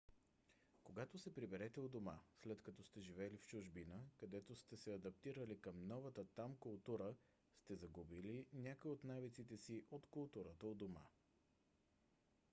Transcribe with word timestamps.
когато 0.83 1.19
се 1.19 1.33
прибирате 1.33 1.79
у 1.79 1.89
дома 1.89 2.19
след 2.43 2.61
като 2.61 2.83
сте 2.83 3.01
живели 3.01 3.37
в 3.37 3.45
чужбина 3.45 3.99
където 4.17 4.55
сте 4.55 4.77
се 4.77 4.93
адаптирали 4.93 5.59
към 5.61 5.87
новата 5.87 6.25
там 6.25 6.55
култура 6.59 7.15
сте 7.57 7.75
загубили 7.75 8.47
някои 8.53 8.91
от 8.91 9.03
навиците 9.03 9.57
си 9.57 9.83
от 9.91 10.07
културата 10.07 10.67
у 10.67 10.75
дома 10.75 11.01